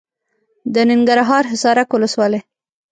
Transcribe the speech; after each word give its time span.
د 0.73 0.75
ننګرهار 0.89 1.43
حصارک 1.51 1.89
ولسوالي. 1.91 2.39